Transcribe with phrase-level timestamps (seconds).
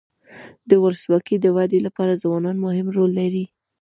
[0.69, 3.45] د ولسواکۍ د ودي لپاره ځوانان مهم رول لري.